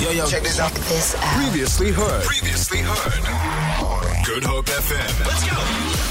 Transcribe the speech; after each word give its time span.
Yo, 0.00 0.10
yo, 0.12 0.26
check 0.26 0.44
this 0.44 0.60
out. 0.60 0.72
This 0.72 1.16
out. 1.16 1.42
Previously 1.42 1.90
heard. 1.90 2.22
Previously 2.22 2.78
heard. 2.78 3.97
Good 4.28 4.44
Hope 4.44 4.66
FM. 4.66 5.26
Let's 5.26 5.48
go. 5.48 6.08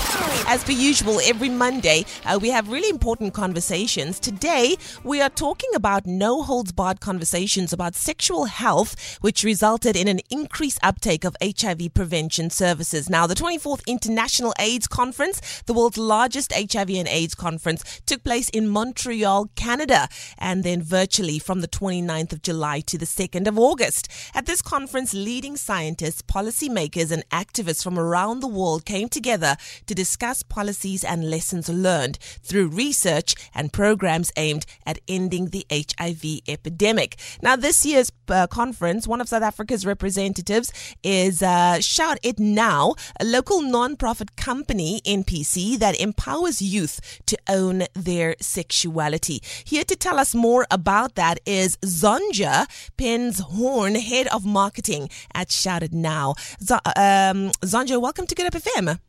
As 0.50 0.64
per 0.64 0.72
usual, 0.72 1.19
every 1.25 1.50
Monday 1.50 2.06
uh, 2.25 2.40
we 2.42 2.50
have 2.51 2.70
really 2.70 2.88
important 2.88 3.33
conversations. 3.33 4.17
Today 4.17 4.77
we 5.04 5.20
are 5.22 5.29
talking 5.29 5.70
about 5.75 6.06
no 6.06 6.42
holds 6.42 6.72
barred 6.72 7.01
conversations 7.01 7.74
about 7.74 7.95
sexual 7.95 8.45
health, 8.45 9.17
which 9.20 9.43
resulted 9.43 9.98
in 9.98 10.07
an 10.07 10.21
increased 10.30 10.80
uptake 10.81 11.25
of 11.25 11.35
HIV 11.43 11.93
prevention 11.93 12.49
services. 12.49 13.09
Now, 13.09 13.27
the 13.27 13.35
24th 13.35 13.85
International 13.85 14.54
AIDS 14.57 14.88
Conference, 14.88 15.61
the 15.65 15.73
world's 15.73 15.97
largest 15.97 16.54
HIV 16.54 16.91
and 16.91 17.09
AIDS 17.09 17.36
conference, 17.36 18.02
took 18.05 18.23
place 18.23 18.47
in 18.47 18.70
Montreal, 18.70 19.49
Canada, 19.55 20.07
and 20.38 20.63
then 20.63 20.81
virtually 20.81 21.39
from 21.39 21.59
the 21.59 21.68
29th 21.68 22.31
of 22.31 22.41
July 22.41 22.79
to 22.81 22.97
the 22.97 23.05
2nd 23.05 23.47
of 23.47 23.59
August. 23.59 24.07
At 24.34 24.45
this 24.45 24.61
conference, 24.61 25.13
leading 25.13 25.57
scientists, 25.57 26.21
policymakers, 26.21 27.12
and 27.12 27.27
activists 27.31 27.84
from 27.84 27.99
around 27.99 28.06
the 28.16 28.47
world 28.47 28.85
came 28.85 29.09
together 29.09 29.57
to 29.85 29.95
discuss 29.95 30.43
policies 30.43 31.03
and 31.03 31.29
lessons 31.29 31.70
learned 31.70 32.17
through 32.43 32.67
research 32.67 33.35
and 33.53 33.73
programs 33.73 34.31
aimed 34.38 34.65
at 34.85 34.99
ending 35.07 35.48
the 35.48 35.65
HIV 35.71 36.41
epidemic. 36.48 37.17
Now, 37.41 37.55
this 37.55 37.85
year's 37.85 38.12
uh, 38.29 38.48
conference, 38.48 39.07
one 39.07 39.21
of 39.21 39.29
South 39.29 39.43
Africa's 39.43 39.85
representatives 39.85 40.71
is 41.03 41.41
uh, 41.41 41.79
Shout 41.79 42.20
It 42.23 42.39
Now, 42.39 42.95
a 43.20 43.25
local 43.25 43.62
non-profit 43.62 44.35
company, 44.35 45.01
NPC, 45.05 45.77
that 45.79 45.99
empowers 45.99 46.62
youth 46.62 47.21
to 47.26 47.37
own 47.48 47.84
their 47.93 48.35
sexuality. 48.39 49.41
Here 49.65 49.84
to 49.84 49.95
tell 49.95 50.20
us 50.20 50.35
more 50.35 50.65
about 50.71 51.15
that 51.15 51.39
is 51.45 51.77
Zonja 51.77 52.65
Penzhorn, 52.98 53.99
Head 53.99 54.27
of 54.27 54.45
Marketing 54.45 55.09
at 55.34 55.51
Shout 55.51 55.84
It 55.84 55.93
Now. 55.93 56.35
Z- 56.62 56.76
um, 56.95 57.51
Zonja, 57.63 57.96
welcome 57.99 58.27
to 58.27 58.35
Good 58.35 58.51
Hope 58.53 58.62
FM. 58.62 58.99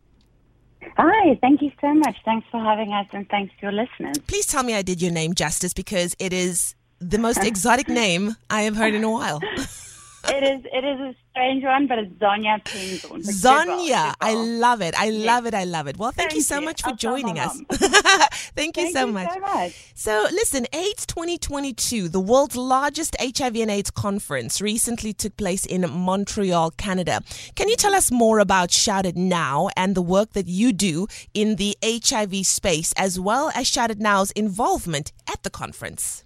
Hi, 0.96 1.38
thank 1.40 1.62
you 1.62 1.70
so 1.80 1.92
much. 1.94 2.16
Thanks 2.24 2.46
for 2.50 2.60
having 2.60 2.92
us 2.92 3.06
and 3.12 3.28
thanks 3.28 3.52
to 3.60 3.62
your 3.66 3.72
listeners. 3.72 4.18
Please 4.26 4.46
tell 4.46 4.62
me 4.62 4.74
I 4.74 4.82
did 4.82 5.02
your 5.02 5.12
name 5.12 5.34
justice 5.34 5.72
because 5.72 6.14
it 6.18 6.32
is 6.32 6.74
the 7.00 7.18
most 7.18 7.44
exotic 7.44 7.88
name 8.04 8.36
I 8.50 8.62
have 8.62 8.76
heard 8.76 8.94
in 8.94 9.04
a 9.04 9.10
while. 9.10 9.40
it 10.24 10.42
is 10.42 10.64
it 10.72 10.84
is 10.84 11.00
a 11.00 11.14
strange 11.30 11.64
one, 11.64 11.86
but 11.86 11.98
it's 11.98 12.12
Zonja 12.14 12.62
Penzhorn. 12.64 13.22
Zonja, 13.22 14.14
I 14.20 14.34
love 14.34 14.82
it. 14.82 14.94
I 14.98 15.10
love 15.10 15.46
it. 15.46 15.54
I 15.54 15.64
love 15.64 15.86
it. 15.86 15.96
Well, 15.96 16.10
thank, 16.10 16.30
thank 16.30 16.36
you 16.36 16.42
so 16.42 16.60
much 16.60 16.82
for 16.82 16.90
I'll 16.90 16.96
joining 16.96 17.38
us. 17.38 17.60
thank 17.70 18.76
you, 18.76 18.84
thank 18.84 18.96
so, 18.96 19.06
you 19.06 19.12
much. 19.12 19.32
so 19.32 19.40
much. 19.40 19.92
So, 19.94 20.26
listen, 20.32 20.66
AIDS 20.72 21.06
2022, 21.06 22.08
the 22.08 22.20
world's 22.20 22.56
largest 22.56 23.16
HIV 23.20 23.56
and 23.56 23.70
AIDS 23.70 23.90
conference, 23.90 24.60
recently 24.60 25.12
took 25.12 25.36
place 25.36 25.64
in 25.64 25.88
Montreal, 25.88 26.72
Canada. 26.72 27.22
Can 27.54 27.68
you 27.68 27.76
tell 27.76 27.94
us 27.94 28.10
more 28.10 28.40
about 28.40 28.72
Shout 28.72 29.06
It 29.06 29.16
Now 29.16 29.68
and 29.76 29.94
the 29.94 30.02
work 30.02 30.32
that 30.32 30.46
you 30.46 30.72
do 30.72 31.06
in 31.34 31.56
the 31.56 31.76
HIV 31.84 32.46
space, 32.46 32.92
as 32.96 33.20
well 33.20 33.50
as 33.54 33.66
Shout 33.68 33.90
It 33.90 33.98
Now's 33.98 34.32
involvement 34.32 35.12
at 35.30 35.42
the 35.42 35.50
conference? 35.50 36.24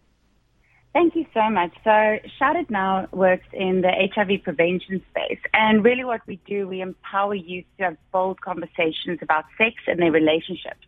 Thank 0.92 1.14
you 1.16 1.24
so 1.32 1.48
much. 1.48 1.72
Shout 1.84 2.56
It 2.56 2.68
Now 2.68 3.08
works 3.12 3.46
in 3.54 3.80
the 3.80 3.90
HIV 4.14 4.42
prevention 4.42 5.02
space. 5.10 5.40
And 5.54 5.82
really 5.82 6.04
what 6.04 6.20
we 6.26 6.38
do, 6.46 6.68
we 6.68 6.82
empower 6.82 7.34
youth 7.34 7.64
to 7.78 7.84
have 7.84 7.96
bold 8.12 8.42
conversations 8.42 9.18
about 9.22 9.46
sex 9.56 9.74
and 9.86 10.00
their 10.00 10.12
relationships. 10.12 10.84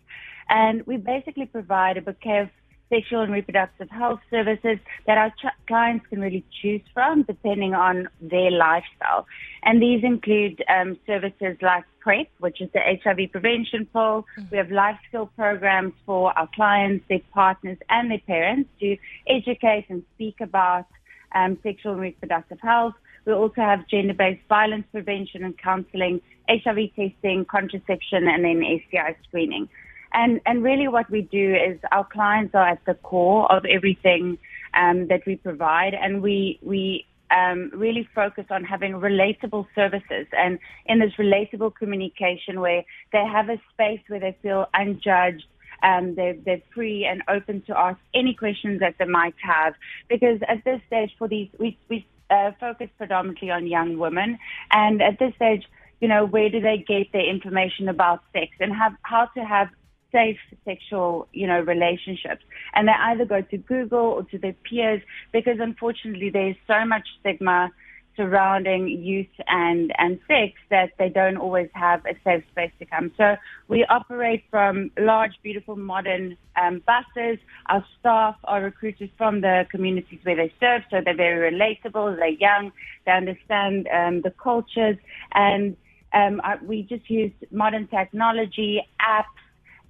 And 0.51 0.87
we 0.87 0.99
basically 0.99 1.47
provide 1.47 1.97
a 1.97 2.03
bouquet 2.03 2.41
of 2.41 2.49
sexual 2.91 3.23
and 3.23 3.33
reproductive 3.33 3.89
health 3.89 4.21
services 4.31 4.79
that 5.07 5.17
our 5.17 5.31
ch- 5.31 5.57
clients 5.67 6.07
can 6.09 6.21
really 6.21 6.45
choose 6.61 6.83
from 6.93 7.23
depending 7.23 7.73
on 7.75 8.09
their 8.21 8.51
lifestyle. 8.51 9.27
And 9.63 9.81
these 9.81 10.05
include 10.05 10.63
um, 10.69 10.99
services 11.07 11.57
like 11.63 11.85
PrEP, 12.05 12.29
which 12.39 12.61
is 12.61 12.69
the 12.73 12.81
HIV 12.81 13.33
prevention 13.33 13.87
pill. 13.87 14.27
Mm-hmm. 14.39 14.43
We 14.53 14.59
have 14.59 14.71
life 14.71 14.99
skill 15.09 15.31
programs 15.35 15.95
for 16.05 16.39
our 16.39 16.49
clients, 16.55 17.05
their 17.09 17.23
partners, 17.33 17.79
and 17.89 18.11
their 18.11 18.21
parents 18.27 18.69
to 18.81 18.97
educate 19.27 19.87
and 19.89 20.05
speak 20.15 20.37
about 20.41 20.87
um, 21.35 21.59
sexual 21.63 21.93
and 21.93 22.03
reproductive 22.03 22.61
health. 22.61 22.95
We 23.25 23.33
also 23.33 23.63
have 23.63 23.89
gender-based 23.89 24.47
violence 24.49 24.85
prevention 24.93 25.45
and 25.45 25.57
counseling, 25.57 26.21
HIV 26.49 26.95
testing, 26.95 27.47
contraception, 27.47 28.29
and 28.29 28.45
then 28.45 28.63
STI 28.87 29.17
screening. 29.27 29.69
And, 30.13 30.41
and 30.47 30.63
really 30.63 30.89
what 30.89 31.11
we 31.11 31.23
do 31.23 31.55
is 31.55 31.79
our 31.91 32.05
clients 32.05 32.55
are 32.55 32.69
at 32.69 32.85
the 32.85 32.95
core 32.95 33.51
of 33.51 33.65
everything 33.65 34.39
um, 34.75 35.09
that 35.09 35.23
we 35.27 35.37
provide 35.37 35.95
and 35.95 36.23
we, 36.23 36.59
we 36.63 37.07
um, 37.31 37.71
really 37.75 38.09
focus 38.15 38.45
on 38.51 38.65
having 38.65 38.93
relatable 38.93 39.67
services 39.75 40.27
and 40.33 40.59
in 40.87 40.99
this 40.99 41.13
relatable 41.19 41.75
communication 41.75 42.61
where 42.61 42.85
they 43.13 43.25
have 43.25 43.49
a 43.49 43.61
space 43.73 44.01
where 44.09 44.21
they 44.21 44.37
feel 44.43 44.67
unjudged, 44.75 45.45
um, 45.83 46.15
they're, 46.15 46.37
they're 46.45 46.63
free 46.75 47.05
and 47.05 47.23
open 47.29 47.63
to 47.63 47.79
ask 47.79 47.99
any 48.15 48.35
questions 48.35 48.81
that 48.81 48.97
they 48.99 49.05
might 49.05 49.35
have. 49.43 49.75
Because 50.09 50.41
at 50.49 50.65
this 50.65 50.81
stage, 50.87 51.11
for 51.19 51.29
these, 51.29 51.49
we, 51.59 51.79
we 51.89 52.07
uh, 52.31 52.53
focus 52.59 52.89
predominantly 52.97 53.51
on 53.51 53.67
young 53.67 53.99
women, 53.99 54.39
and 54.71 55.03
at 55.03 55.19
this 55.19 55.35
stage, 55.37 55.65
you 56.01 56.09
know, 56.09 56.25
where 56.27 56.51
do 56.51 56.61
they 56.61 56.79
get 56.79 57.13
their 57.13 57.29
information 57.29 57.89
about 57.89 58.23
sex 58.33 58.53
and 58.61 58.75
have 58.75 58.93
how 59.03 59.27
to 59.27 59.45
have 59.45 59.69
safe 60.15 60.39
sexual, 60.65 61.27
you 61.33 61.47
know, 61.47 61.61
relationships. 61.61 62.43
And 62.75 62.87
they 62.89 62.93
either 63.11 63.25
go 63.25 63.41
to 63.43 63.57
Google 63.57 64.07
or 64.17 64.23
to 64.33 64.39
their 64.39 64.57
peers 64.69 65.03
because 65.33 65.59
unfortunately 65.61 66.31
there's 66.31 66.57
so 66.67 66.85
much 66.87 67.07
stigma 67.21 67.71
surrounding 68.17 68.89
youth 68.89 69.35
and, 69.49 69.93
and 69.99 70.21
sex 70.29 70.53
that 70.71 70.91
they 70.99 71.09
don't 71.09 71.37
always 71.37 71.69
have 71.75 72.01
a 72.07 72.15
safe 72.23 72.45
space 72.53 72.71
to 72.79 72.87
come. 72.87 73.11
So 73.17 73.37
we 73.67 73.85
operate 73.87 74.45
from 74.51 74.93
large, 74.99 75.33
beautiful, 75.43 75.77
modern 75.77 76.37
um, 76.61 76.83
buses. 76.87 77.39
Our 77.69 77.85
staff 77.99 78.37
are 78.45 78.63
recruited 78.63 79.11
from 79.19 79.41
the 79.41 79.67
communities 79.71 80.21
where 80.23 80.37
they 80.37 80.53
serve, 80.61 80.83
so 80.91 81.01
they're 81.05 81.17
very 81.17 81.53
relatable, 81.53 82.17
they're 82.17 82.29
young, 82.29 82.71
they 83.05 83.13
understand 83.13 83.89
um, 83.89 84.23
the 84.23 84.31
cultures, 84.31 84.97
and 85.33 85.77
um, 86.13 86.41
we 86.65 86.83
just 86.83 87.11
use 87.11 87.33
modern 87.51 87.89
technology, 87.89 88.81
apps, 89.01 89.44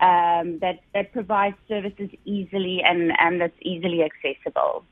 um, 0.05 0.59
that, 0.59 0.81
that 0.93 1.13
provides 1.13 1.57
services 1.67 2.11
easily 2.27 2.83
and, 2.85 3.13
and 3.19 3.41
that's 3.41 3.57
easily 3.63 4.03
accessible. 4.03 4.85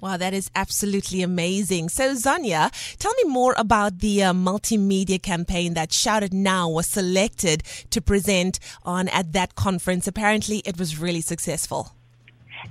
Wow, 0.00 0.16
that 0.16 0.34
is 0.34 0.50
absolutely 0.56 1.22
amazing. 1.22 1.88
So, 1.88 2.14
Zonja, 2.14 2.72
tell 2.98 3.12
me 3.22 3.30
more 3.30 3.54
about 3.56 4.00
the 4.00 4.24
uh, 4.24 4.32
multimedia 4.32 5.22
campaign 5.22 5.74
that 5.74 5.92
Shout 5.92 6.24
It 6.24 6.32
Now 6.32 6.68
was 6.68 6.88
selected 6.88 7.62
to 7.90 8.00
present 8.00 8.58
on 8.82 9.06
at 9.08 9.32
that 9.32 9.54
conference. 9.54 10.08
Apparently, 10.08 10.60
it 10.64 10.76
was 10.76 10.98
really 10.98 11.20
successful. 11.20 11.92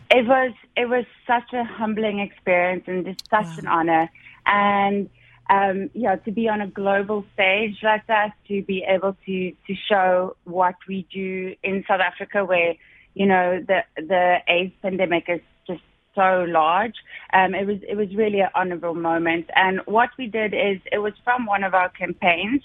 It 0.10 0.28
was 0.28 0.52
it 0.76 0.90
was 0.90 1.06
such 1.26 1.54
a 1.54 1.64
humbling 1.64 2.20
experience 2.20 2.84
and 2.88 3.06
just 3.06 3.30
such 3.30 3.46
wow. 3.46 3.56
an 3.60 3.68
honor. 3.68 4.10
And 4.46 5.10
um, 5.50 5.90
yeah, 5.94 6.16
to 6.16 6.32
be 6.32 6.48
on 6.48 6.62
a 6.62 6.68
global 6.68 7.26
stage 7.34 7.78
like 7.84 8.08
that, 8.08 8.34
to 8.48 8.64
be 8.64 8.86
able 8.88 9.18
to, 9.26 9.52
to 9.52 9.76
show 9.90 10.36
what 10.46 10.76
we 10.88 11.06
do 11.14 11.56
in 11.64 11.84
South 11.88 12.00
Africa 12.02 12.46
where, 12.46 12.76
you 13.14 13.26
know, 13.26 13.60
the, 13.68 13.80
the 13.98 14.38
AIDS 14.48 14.74
pandemic 14.82 15.26
is 15.28 15.42
just 15.68 15.82
so 16.16 16.46
large. 16.48 16.96
Um, 17.34 17.54
it 17.54 17.68
was, 17.68 17.78
it 17.88 17.96
was 17.96 18.16
really 18.16 18.40
an 18.40 18.50
honorable 18.56 18.96
moment. 18.96 19.50
And 19.56 19.82
what 19.86 20.10
we 20.18 20.28
did 20.28 20.54
is 20.54 20.80
it 20.92 21.00
was 21.00 21.14
from 21.24 21.46
one 21.46 21.64
of 21.64 21.74
our 21.74 21.90
campaigns, 21.90 22.62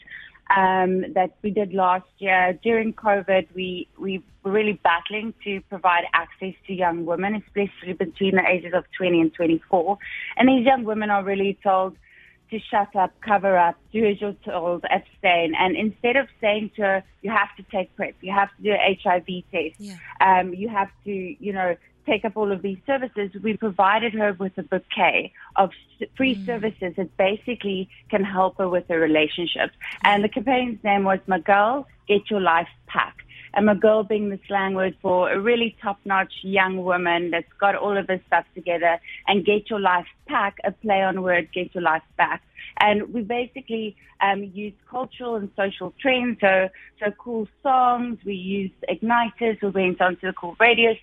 um, 0.54 1.12
that 1.14 1.34
we 1.42 1.50
did 1.50 1.72
last 1.72 2.06
year 2.18 2.58
during 2.62 2.92
COVID. 2.92 3.48
We, 3.54 3.88
we 3.98 4.22
were 4.44 4.52
really 4.52 4.80
battling 4.84 5.34
to 5.44 5.60
provide 5.68 6.04
access 6.14 6.54
to 6.66 6.72
young 6.72 7.04
women, 7.04 7.34
especially 7.34 7.94
between 7.94 8.36
the 8.36 8.48
ages 8.48 8.72
of 8.74 8.84
20 8.96 9.20
and 9.20 9.34
24. 9.34 9.98
And 10.36 10.48
these 10.48 10.64
young 10.64 10.84
women 10.84 11.10
are 11.10 11.24
really 11.24 11.58
told, 11.62 11.96
to 12.50 12.58
shut 12.58 12.94
up, 12.96 13.12
cover 13.20 13.56
up, 13.56 13.76
do 13.92 14.04
as 14.04 14.20
you're 14.20 14.36
told, 14.44 14.84
abstain. 14.90 15.54
And 15.58 15.76
instead 15.76 16.16
of 16.16 16.28
saying 16.40 16.70
to 16.76 16.82
her, 16.82 17.04
you 17.22 17.30
have 17.30 17.54
to 17.56 17.62
take 17.64 17.94
PrEP, 17.96 18.16
you 18.20 18.32
have 18.32 18.48
to 18.56 18.62
do 18.62 18.72
an 18.72 18.96
HIV 19.02 19.26
test, 19.50 19.80
yeah. 19.80 19.96
um, 20.20 20.54
you 20.54 20.68
have 20.68 20.90
to, 21.04 21.12
you 21.12 21.52
know, 21.52 21.76
take 22.06 22.24
up 22.24 22.36
all 22.36 22.52
of 22.52 22.62
these 22.62 22.78
services, 22.86 23.30
we 23.42 23.56
provided 23.56 24.14
her 24.14 24.32
with 24.32 24.56
a 24.56 24.62
bouquet 24.62 25.32
of 25.56 25.70
free 26.16 26.36
mm. 26.36 26.46
services 26.46 26.94
that 26.96 27.16
basically 27.16 27.88
can 28.10 28.24
help 28.24 28.56
her 28.58 28.68
with 28.68 28.86
her 28.88 28.98
relationships. 28.98 29.74
And 30.04 30.22
the 30.22 30.28
campaign's 30.28 30.82
name 30.84 31.04
was 31.04 31.18
Miguel, 31.26 31.86
Get 32.08 32.30
Your 32.30 32.40
Life 32.40 32.68
Back. 33.64 33.76
a 33.76 33.78
girl 33.78 34.02
being 34.04 34.30
the 34.30 34.38
slang 34.46 34.74
word 34.74 34.96
for 35.00 35.30
a 35.30 35.40
really 35.40 35.76
top-notch 35.82 36.32
young 36.42 36.84
woman 36.84 37.30
that's 37.30 37.52
got 37.58 37.74
all 37.74 37.96
of 37.96 38.06
this 38.06 38.20
stuff 38.26 38.44
together 38.54 38.98
and 39.26 39.44
get 39.44 39.70
your 39.70 39.80
life 39.80 40.06
back, 40.28 40.56
a 40.64 40.72
play 40.72 41.02
on 41.02 41.22
word, 41.22 41.48
get 41.52 41.74
your 41.74 41.82
life 41.82 42.02
back. 42.16 42.42
And 42.78 43.12
we 43.12 43.22
basically 43.22 43.96
um, 44.20 44.44
use 44.44 44.74
cultural 44.90 45.36
and 45.36 45.50
social 45.56 45.94
trends, 46.00 46.38
so 46.40 46.68
so 47.00 47.10
cool 47.18 47.48
songs. 47.62 48.18
We 48.24 48.34
use 48.34 48.70
igniters. 48.88 49.62
We 49.62 49.70
went 49.70 50.00
onto 50.00 50.26
the 50.26 50.32
cool 50.32 50.56
radio 50.60 50.94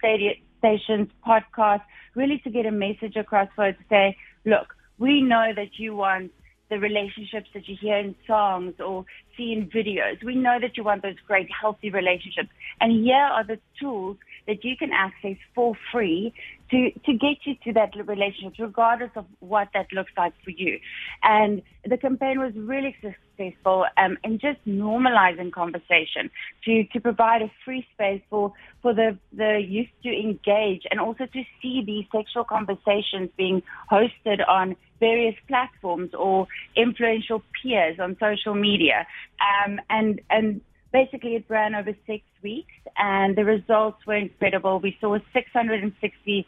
stations, 0.59 1.09
podcasts, 1.25 1.83
really 2.15 2.39
to 2.39 2.50
get 2.50 2.65
a 2.65 2.71
message 2.71 3.15
across 3.15 3.50
for 3.55 3.65
her 3.65 3.73
to 3.73 3.83
say, 3.89 4.17
look, 4.45 4.75
we 4.97 5.21
know 5.21 5.51
that 5.55 5.79
you 5.79 5.95
want 5.95 6.31
the 6.69 6.80
relationships 6.80 7.50
that 7.54 7.68
you 7.68 7.75
hear 7.80 7.98
in 7.98 8.15
songs 8.25 8.74
or 8.80 9.06
see 9.38 9.54
in 9.54 9.69
videos. 9.69 10.24
We 10.24 10.36
know 10.36 10.57
that 10.60 10.77
you 10.77 10.83
want 10.83 11.04
those 11.04 11.19
great, 11.27 11.50
healthy 11.51 11.89
relationships. 11.89 12.50
And 12.80 13.04
here 13.04 13.15
are 13.15 13.44
the 13.44 13.60
tools 13.80 14.18
that 14.48 14.63
you 14.63 14.75
can 14.77 14.92
access 14.92 15.38
for 15.56 15.75
free 15.92 16.33
to, 16.71 16.92
to 17.06 17.13
get 17.13 17.38
you 17.45 17.56
to 17.65 17.74
that 17.74 17.92
relationship, 18.07 18.54
regardless 18.60 19.12
of 19.15 19.25
what 19.39 19.69
that 19.74 19.88
looks 19.94 20.12
like 20.18 20.33
for 20.44 20.50
you. 20.50 20.80
And 21.21 21.62
the 21.86 21.98
campaign 21.98 22.39
was 22.39 22.54
really 22.56 22.95
successful 23.01 23.86
um, 23.98 24.18
in 24.24 24.39
just 24.39 24.60
normalizing 24.68 25.51
conversation 25.51 26.30
to, 26.65 26.83
to 26.86 27.00
provide 27.00 27.42
a 27.42 27.51
free 27.63 27.86
space 27.94 28.21
for, 28.30 28.54
for 28.81 28.94
the, 28.94 29.18
the 29.31 29.63
youth 29.65 29.89
to 30.04 30.10
engage 30.10 30.83
and 30.89 31.00
also 31.00 31.25
to 31.25 31.44
see 31.62 31.83
these 31.86 32.06
sexual 32.12 32.44
conversations 32.44 33.30
being 33.38 33.62
hosted 33.92 34.48
on 34.48 34.75
various 35.09 35.35
platforms 35.47 36.11
or 36.13 36.47
influential 36.77 37.44
peers 37.55 37.97
on 38.00 38.15
social 38.19 38.55
media. 38.55 39.05
Um, 39.50 39.81
and, 39.89 40.21
and 40.29 40.61
basically 40.94 41.35
it 41.35 41.45
ran 41.50 41.75
over 41.75 41.94
six 42.07 42.23
weeks 42.41 42.71
and 42.97 43.35
the 43.35 43.44
results 43.44 44.05
were 44.07 44.15
incredible. 44.15 44.79
We 44.79 44.95
saw 45.01 45.15
a 45.15 45.21
668% 45.35 46.45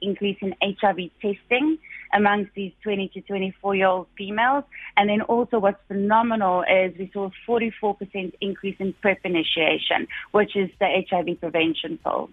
increase 0.00 0.38
in 0.40 0.54
HIV 0.62 1.10
testing 1.20 1.78
amongst 2.12 2.52
these 2.54 2.72
20 2.82 3.08
to 3.14 3.20
24 3.22 3.74
year 3.74 3.86
old 3.88 4.06
females. 4.16 4.64
And 4.96 5.08
then 5.10 5.22
also 5.22 5.58
what's 5.58 5.80
phenomenal 5.88 6.62
is 6.62 6.96
we 6.98 7.10
saw 7.12 7.30
a 7.30 7.50
44% 7.50 8.32
increase 8.40 8.76
in 8.78 8.92
PrEP 9.00 9.20
initiation, 9.24 10.06
which 10.30 10.54
is 10.54 10.70
the 10.78 10.88
HIV 11.10 11.40
prevention 11.40 11.98
pill. 12.04 12.30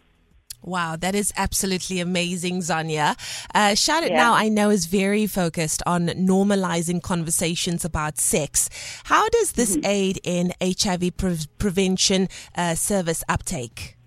Wow, 0.64 0.96
that 0.96 1.14
is 1.14 1.34
absolutely 1.36 2.00
amazing, 2.00 2.60
Zanya. 2.60 3.18
Uh, 3.54 3.76
Shout 3.76 4.04
It 4.04 4.12
yeah. 4.12 4.18
Now, 4.18 4.34
I 4.34 4.48
know, 4.48 4.70
is 4.70 4.86
very 4.86 5.28
focused 5.28 5.84
on 5.86 6.08
normalizing 6.08 7.02
conversations 7.02 7.84
about 7.84 8.18
sex. 8.18 8.70
How 9.04 9.28
does 9.30 9.54
this 9.54 9.76
mm-hmm. 9.76 9.86
aid 9.86 10.20
in 10.24 10.54
HIV 10.62 11.18
pre- 11.18 11.38
prevention 11.58 12.30
uh, 12.56 12.76
service 12.76 13.24
uptake? 13.28 13.98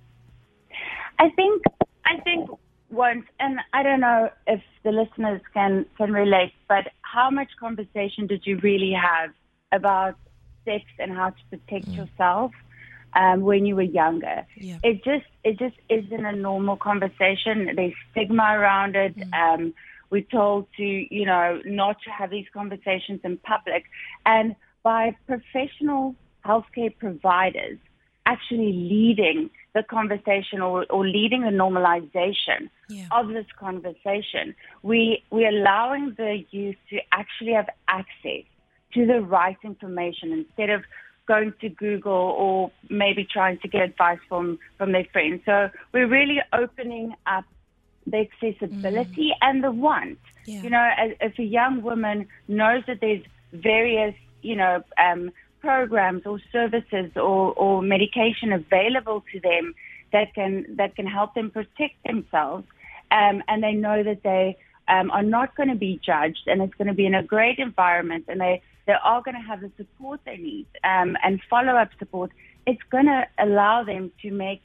I 1.19 1.29
think, 1.31 1.63
I 2.07 2.21
think 2.21 2.49
once, 2.91 3.27
and 3.39 3.59
I 3.75 3.83
don't 3.83 4.01
know 4.01 4.31
if 4.47 4.63
the 4.83 4.93
listeners 4.93 5.43
can, 5.53 5.85
can 5.99 6.13
relate, 6.13 6.53
but 6.69 6.89
how 7.03 7.31
much 7.31 7.49
conversation 7.61 8.27
did 8.27 8.47
you 8.47 8.59
really 8.59 8.93
have 8.93 9.31
about 9.73 10.17
sex 10.65 10.85
and 10.99 11.13
how 11.13 11.31
to 11.31 11.37
protect 11.51 11.87
mm. 11.87 11.97
yourself? 11.97 12.53
Um, 13.17 13.41
when 13.41 13.67
you 13.67 13.75
were 13.75 13.83
younger. 13.83 14.47
Yeah. 14.57 14.79
It 14.83 15.03
just 15.03 15.27
it 15.43 15.59
just 15.59 15.77
isn't 15.89 16.25
a 16.25 16.33
normal 16.33 16.77
conversation. 16.77 17.71
There's 17.75 17.95
stigma 18.13 18.45
around 18.45 18.95
it. 18.95 19.17
Mm. 19.17 19.33
Um, 19.33 19.75
we're 20.11 20.23
told 20.23 20.67
to 20.77 20.85
you 20.85 21.27
know 21.27 21.61
not 21.65 21.97
to 22.03 22.11
have 22.11 22.31
these 22.31 22.47
conversations 22.53 23.21
in 23.25 23.39
public, 23.39 23.85
and 24.25 24.55
by 24.83 25.17
professional 25.27 26.15
healthcare 26.45 26.97
providers 26.97 27.79
actually 28.25 28.73
leading 28.73 29.51
the 29.75 29.83
conversation 29.83 30.61
or, 30.61 30.85
or 30.91 31.07
leading 31.07 31.43
the 31.43 31.49
normalization 31.49 32.69
yeah. 32.89 33.07
of 33.13 33.29
this 33.29 33.47
conversation, 33.59 34.55
we 34.83 35.23
we're 35.31 35.49
allowing 35.49 36.15
the 36.17 36.45
youth 36.51 36.77
to 36.91 36.99
actually 37.13 37.53
have 37.53 37.69
access 37.89 38.45
to 38.95 39.07
the 39.07 39.21
right 39.21 39.59
information 39.65 40.33
instead 40.33 40.71
of 40.71 40.83
going 41.27 41.53
to 41.61 41.69
Google 41.69 42.13
or 42.13 42.71
maybe 42.89 43.25
trying 43.25 43.59
to 43.59 43.69
get 43.69 43.83
advice 43.83 44.19
from, 44.29 44.59
from 44.79 44.93
their 44.93 45.05
friends. 45.13 45.43
So 45.45 45.71
we're 45.93 46.09
really 46.09 46.41
opening 46.53 47.15
up 47.27 47.45
the 48.07 48.19
accessibility 48.19 49.31
mm. 49.31 49.39
and 49.41 49.65
the 49.65 49.73
want. 49.73 50.19
Yeah. 50.45 50.63
You 50.63 50.71
know, 50.71 50.89
if 51.21 51.39
a 51.39 51.43
young 51.43 51.83
woman 51.83 52.29
knows 52.47 52.85
that 52.87 53.01
there's 53.01 53.25
various, 53.53 54.15
you 54.43 54.57
know, 54.57 54.83
um, 54.97 55.33
programs 55.61 56.23
or 56.25 56.41
services 56.53 57.11
or, 57.17 57.53
or 57.55 57.83
medication 57.83 58.53
available 58.53 59.25
to 59.33 59.41
them 59.41 59.75
that 60.13 60.33
can 60.35 60.65
that 60.77 60.95
can 60.95 61.07
help 61.07 61.35
them 61.35 61.51
protect 61.51 61.95
themselves, 62.05 62.65
um, 63.11 63.43
and 63.49 63.63
they 63.63 63.73
know 63.73 64.05
that 64.05 64.23
they 64.23 64.57
um, 64.89 65.11
are 65.11 65.23
not 65.23 65.57
going 65.57 65.69
to 65.69 65.75
be 65.75 66.01
judged, 66.05 66.45
and 66.47 66.63
it's 66.63 66.75
going 66.75 66.87
to 66.87 66.95
be 66.95 67.07
in 67.07 67.15
a 67.15 67.23
great 67.23 67.59
environment, 67.59 68.25
and 68.29 68.41
they 68.41 68.63
they 68.87 68.95
are 69.03 69.23
going 69.23 69.35
to 69.35 69.41
have 69.41 69.61
the 69.61 69.71
support 69.77 70.21
they 70.25 70.37
need 70.37 70.67
um, 70.85 71.17
and 71.23 71.41
follow-up 71.51 71.91
support. 71.99 72.31
It's 72.67 72.83
going 72.91 73.07
to 73.07 73.27
allow 73.39 73.85
them 73.85 74.13
to 74.23 74.31
make 74.31 74.63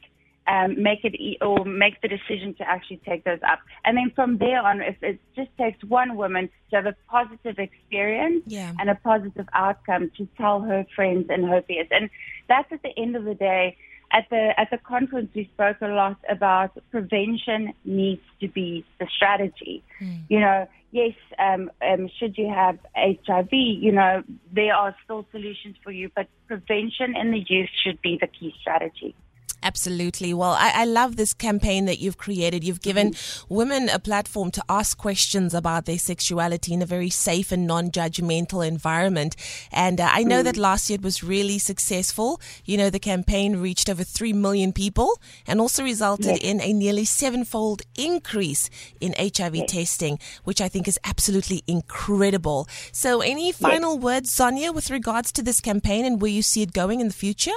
um, 0.48 0.82
make 0.82 1.06
it 1.06 1.14
e- 1.16 1.38
or 1.40 1.64
make 1.66 2.02
the 2.02 2.08
decision 2.08 2.54
to 2.56 2.68
actually 2.68 3.00
take 3.06 3.24
those 3.24 3.40
up. 3.48 3.60
And 3.86 3.96
then 3.96 4.12
from 4.16 4.38
there 4.38 4.62
on, 4.62 4.82
if 4.82 5.02
it 5.02 5.20
just 5.36 5.56
takes 5.58 5.84
one 5.84 6.18
woman 6.18 6.50
to 6.72 6.76
have 6.78 6.86
a 6.88 6.96
positive 7.10 7.60
experience 7.60 8.44
yeah. 8.48 8.74
and 8.80 8.90
a 8.90 8.96
positive 8.96 9.48
outcome 9.54 10.12
to 10.18 10.28
tell 10.38 10.62
her 10.62 10.86
friends 10.96 11.28
and 11.30 11.48
her 11.48 11.62
peers. 11.62 11.88
And 11.92 12.10
that's 12.50 12.72
at 12.72 12.82
the 12.82 12.92
end 12.98 13.16
of 13.16 13.24
the 13.24 13.36
day. 13.36 13.78
At 14.14 14.26
the 14.30 14.60
at 14.60 14.70
the 14.72 14.78
conference, 14.78 15.30
we 15.34 15.50
spoke 15.54 15.78
a 15.82 15.88
lot 15.88 16.18
about 16.28 16.78
prevention 16.92 17.74
needs 17.86 18.24
to 18.42 18.50
be 18.50 18.84
the 19.00 19.08
strategy. 19.16 19.84
Mm. 20.02 20.24
You 20.28 20.40
know, 20.42 20.68
yes, 20.92 21.14
um, 21.40 21.72
um, 21.82 22.10
should 22.20 22.38
you 22.38 22.50
have 22.50 22.78
HIV, 22.96 23.52
you 23.52 23.92
know, 23.92 24.24
there 24.54 24.74
are 24.74 24.96
still 25.04 25.26
solutions 25.32 25.76
for 25.84 25.92
you, 25.92 26.10
but 26.16 26.28
prevention 26.48 27.16
in 27.16 27.32
the 27.32 27.44
youth 27.48 27.70
should 27.84 28.02
be 28.02 28.18
the 28.20 28.28
key 28.28 28.54
strategy. 28.62 29.16
Absolutely. 29.63 30.34
Well, 30.34 30.52
I, 30.52 30.72
I, 30.74 30.86
love 30.86 31.18
this 31.18 31.34
campaign 31.34 31.86
that 31.86 32.00
you've 32.00 32.18
created. 32.18 32.63
You've 32.63 32.81
given 32.81 33.12
mm-hmm. 33.12 33.54
women 33.54 33.90
a 33.90 34.00
platform 34.00 34.50
to 34.52 34.63
ask 34.68 34.98
questions 34.98 35.54
about 35.54 35.86
their 35.86 36.00
sexuality 36.00 36.74
in 36.74 36.81
a 36.81 36.86
very 36.88 37.12
safe 37.12 37.52
and 37.52 37.68
non 37.68 37.92
judgmental 37.92 38.68
environment. 38.68 39.36
And 39.72 40.02
uh, 40.02 40.10
I 40.12 40.24
know 40.24 40.42
mm. 40.42 40.46
that 40.46 40.58
last 40.58 40.90
year 40.90 40.96
it 40.96 41.04
was 41.04 41.24
really 41.24 41.60
successful. 41.60 42.42
You 42.66 42.78
know, 42.78 42.90
the 42.90 43.00
campaign 43.00 43.58
reached 43.58 43.88
over 43.88 44.04
3 44.04 44.34
million 44.34 44.74
people 44.74 45.19
and 45.46 45.62
also 45.62 45.84
resulted 45.84 46.25
yes. 46.25 46.40
in 46.42 46.60
a 46.62 46.74
nearly 46.74 47.06
sevenfold 47.06 47.84
increase 47.96 48.69
in 49.00 49.13
HIV 49.13 49.56
yes. 49.56 49.72
testing, 49.72 50.18
which 50.44 50.60
I 50.60 50.69
think 50.69 50.88
is 50.88 51.00
absolutely 51.04 51.63
incredible. 51.68 52.68
So, 52.92 53.22
any 53.22 53.52
final 53.52 53.96
yes. 53.96 54.04
words, 54.04 54.34
Sonia, 54.34 54.72
with 54.72 54.90
regards 54.90 55.31
to 55.34 55.44
this 55.44 55.62
campaign 55.62 56.04
and 56.04 56.19
where 56.19 56.31
you 56.31 56.42
see 56.42 56.63
it 56.63 56.74
going 56.74 57.00
in 57.00 57.08
the 57.08 57.13
future? 57.13 57.52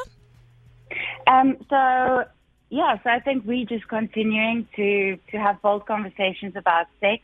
Um, 1.27 1.57
so 1.71 2.25
yeah, 2.71 2.97
so 3.03 3.11
I 3.11 3.21
think 3.21 3.45
we're 3.47 3.67
just 3.67 3.89
continuing 3.89 4.67
to 4.77 5.17
to 5.31 5.37
have 5.39 5.63
bold 5.63 5.87
conversations 5.87 6.55
about 6.57 6.87
sex. 7.01 7.23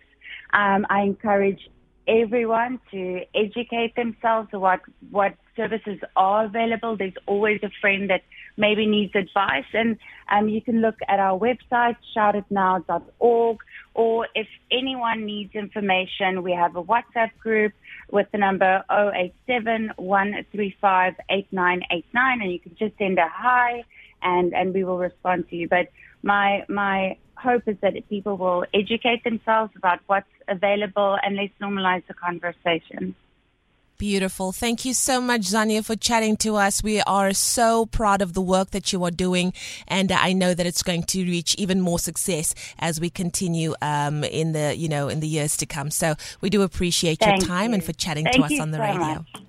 Um, 0.52 0.86
I 0.90 1.02
encourage 1.02 1.60
everyone 2.06 2.80
to 2.90 3.22
educate 3.34 3.94
themselves 3.96 4.48
what 4.52 4.80
what 5.10 5.34
services 5.56 5.98
are 6.16 6.44
available. 6.44 6.96
There's 6.96 7.20
always 7.26 7.60
a 7.62 7.70
friend 7.80 8.10
that 8.10 8.22
maybe 8.56 8.86
needs 8.86 9.14
advice, 9.14 9.70
and 9.72 9.98
um, 10.30 10.48
you 10.48 10.60
can 10.60 10.80
look 10.80 10.96
at 11.08 11.18
our 11.18 11.38
website 11.38 11.96
shoutitnow.org. 12.16 13.58
Or 13.94 14.28
if 14.34 14.46
anyone 14.70 15.26
needs 15.26 15.54
information, 15.54 16.42
we 16.42 16.52
have 16.52 16.76
a 16.76 16.82
WhatsApp 16.82 17.30
group 17.40 17.72
with 18.12 18.26
the 18.32 18.38
number 18.38 18.84
087 18.90 19.92
and 22.42 22.52
you 22.52 22.60
can 22.60 22.76
just 22.78 22.96
send 22.98 23.18
a 23.18 23.28
hi 23.28 23.84
and, 24.22 24.54
and 24.54 24.74
we 24.74 24.84
will 24.84 24.98
respond 24.98 25.48
to 25.50 25.56
you. 25.56 25.68
But 25.68 25.88
my, 26.22 26.64
my 26.68 27.16
hope 27.36 27.62
is 27.66 27.76
that 27.82 27.94
people 28.08 28.36
will 28.36 28.64
educate 28.74 29.24
themselves 29.24 29.72
about 29.76 30.00
what's 30.06 30.28
available 30.48 31.18
and 31.22 31.36
let's 31.36 31.52
normalize 31.60 32.06
the 32.06 32.14
conversation. 32.14 33.14
Beautiful. 34.00 34.50
Thank 34.50 34.86
you 34.86 34.94
so 34.94 35.20
much, 35.20 35.42
Zania, 35.42 35.84
for 35.84 35.94
chatting 35.94 36.38
to 36.38 36.56
us. 36.56 36.82
We 36.82 37.02
are 37.02 37.34
so 37.34 37.84
proud 37.84 38.22
of 38.22 38.32
the 38.32 38.40
work 38.40 38.70
that 38.70 38.94
you 38.94 39.04
are 39.04 39.10
doing, 39.10 39.52
and 39.86 40.10
I 40.10 40.32
know 40.32 40.54
that 40.54 40.64
it's 40.64 40.82
going 40.82 41.02
to 41.02 41.22
reach 41.22 41.54
even 41.56 41.82
more 41.82 41.98
success 41.98 42.54
as 42.78 42.98
we 42.98 43.10
continue 43.10 43.74
um, 43.82 44.24
in 44.24 44.52
the 44.52 44.74
you 44.74 44.88
know 44.88 45.08
in 45.08 45.20
the 45.20 45.28
years 45.28 45.54
to 45.58 45.66
come. 45.66 45.90
So 45.90 46.14
we 46.40 46.48
do 46.48 46.62
appreciate 46.62 47.18
Thank 47.18 47.42
your 47.42 47.48
time 47.48 47.72
you. 47.72 47.74
and 47.74 47.84
for 47.84 47.92
chatting 47.92 48.24
Thank 48.24 48.36
to 48.36 48.42
us 48.44 48.58
on 48.58 48.70
the 48.70 48.78
so 48.78 48.84
radio. 48.84 49.00
Much. 49.00 49.42